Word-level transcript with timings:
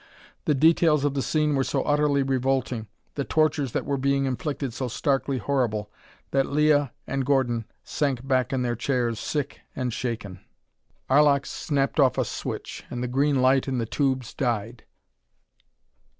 The 0.45 0.55
details 0.55 1.05
of 1.05 1.13
the 1.13 1.21
scene 1.21 1.53
were 1.53 1.63
so 1.63 1.83
utterly 1.83 2.23
revolting, 2.23 2.87
the 3.13 3.23
tortures 3.23 3.71
that 3.73 3.85
were 3.85 3.97
being 3.97 4.25
inflicted 4.25 4.73
so 4.73 4.87
starkly 4.87 5.37
horrible, 5.37 5.91
that 6.31 6.47
Leah 6.47 6.91
and 7.05 7.23
Gordon 7.23 7.65
sank 7.83 8.25
back 8.27 8.51
in 8.51 8.63
their 8.63 8.75
chairs 8.75 9.19
sick 9.19 9.59
and 9.75 9.93
shaken. 9.93 10.39
Arlok 11.07 11.45
snapped 11.45 11.99
off 11.99 12.17
a 12.17 12.25
switch, 12.25 12.83
and 12.89 13.03
the 13.03 13.07
green 13.07 13.43
light 13.43 13.67
in 13.67 13.77
the 13.77 13.85
tubes 13.85 14.33
died. 14.33 14.85